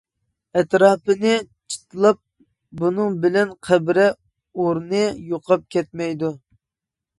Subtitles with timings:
[0.59, 1.33] ئەتراپىنى
[1.73, 2.19] چىتلاپ
[2.81, 6.35] بۇنىڭ بىلەن قەبرە ئورنى يوقاپ كەتمەيدۇ.